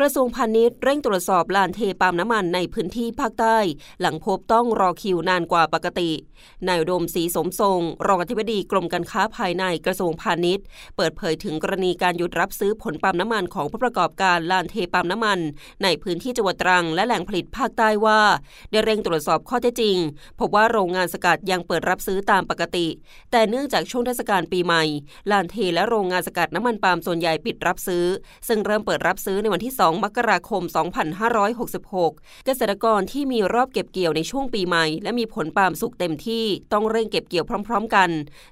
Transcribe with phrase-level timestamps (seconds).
[0.00, 3.58] กระทรวงพาณิชย์เร่งตรวจสอบลานเทปาล์มน้ำมันในพื้นที่ภาคใต้
[4.00, 6.10] หลังพบต้องรอคิวนานกว่าปกติ
[6.66, 10.64] นายอุดมศรีสมทรง รองอธิบดีกรมการค้าภายในกระทรวงพาณิชย์
[10.96, 15.38] เปิดเผยถึงกรณีการหยุดรับซื้อผลปาล์มน้ำมันของผู้ประกอบการลานเทปาล์มน้ำมัน
[15.82, 18.20] ในพื้นที่จังหวัดตรังและแหล่งผลิตภาคใต้ว่า
[18.70, 19.96] ได้เร่งตรวจสอบข้อเท็จจริง
[20.40, 22.86] พบว่าโรงงานสกัดยังเปิดรับซื้อตามปกติ
[23.30, 24.84] แต่เนื่องจากช่วงเทศกาลปีใหม่
[25.30, 28.04] ลานเทและโรงงานสกัดน้ำมันปาล์มส่วนใหญ่ปิดรับซื้อ
[28.48, 30.62] ซึ่งเริ่มเปิดรับซื้อในวันที่2 2 มกราคม
[31.34, 38.10] 2566 เกษตรกรที่มีรอบเก็บเกี่ยวในช่วงปีใหม่ และมีผลปาล์มสุกเต็มที่ต้องเร่งเก็บเกี่ยวพร้อม ๆ กัน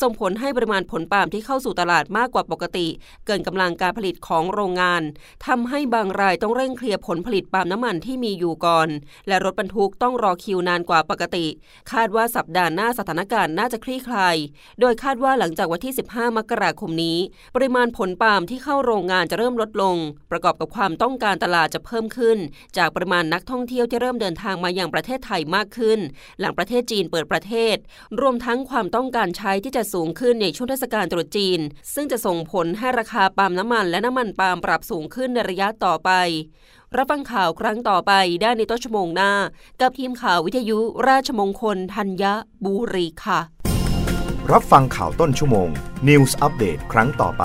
[0.00, 2.86] ส่งผลให้ปริมาณผลปาล์มที่เข้าสู่ตลาดมากกว่าปกติ
[3.26, 5.02] เกินกำลังการผลิตของโรงงาน
[5.46, 8.88] ทำให้บางรายต้องเร่งเคลียร์ผลผลิตปาล์มน้ำมันที่มีอยู่ก่อน
[9.28, 11.46] และรถบรรทุกต้องรอคิวนานกว่าปกติ
[11.92, 14.36] คาดว่าสัปดาห์หน้าสถานการณ์น่าจะคลี่คลาย
[14.80, 17.18] โดยคาดว่าหลังจากวันที่ 15 มกราคมนี้
[17.54, 19.96] ปริมาณผลปาล์มที่เข้าโรงงานจะเริ่มลดลง
[20.30, 22.38] ประกอบกับความต้องต้องการตลาดจะเพิ่มขึ้น
[22.78, 25.98] จากปริมาณนักท่องเที่ยวที่เริ่มเดินทางมาอย่างประเทศไทยมากขึ้น
[26.40, 27.76] หลังประเทศจีนเปิดประเทศ
[28.20, 31.60] รวมทั้งความต้องการใช้ที่จะสูงขึ้นในช่วงเทศกาลตรุษจีน
[31.94, 36.10] ซึ่งจะส่งผลให้ราคาปาล์มน้ำมันและน้ำมันปาล์มปรับสูงขึ้นในระยะต่อไป
[36.96, 38.12] รับฟังข่าวครั้งต่อไป
[38.42, 39.32] ได้ในต้นชั่วโมงหน้า
[39.80, 40.78] กับทีมข่าววิทยุ
[41.08, 42.24] ราชมงคลธัญ
[42.64, 43.40] บุรีค่ะ
[44.52, 45.68] รับฟังข่าวต้นชั่วโมง
[46.08, 47.44] News อัปเดตครั้งต่อไ